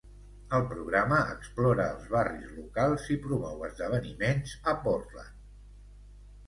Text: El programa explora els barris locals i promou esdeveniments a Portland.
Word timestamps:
El 0.59 0.63
programa 0.69 1.19
explora 1.33 1.85
els 1.97 2.07
barris 2.15 2.49
locals 2.63 3.07
i 3.17 3.19
promou 3.27 3.63
esdeveniments 3.71 4.59
a 4.75 4.77
Portland. 4.89 5.39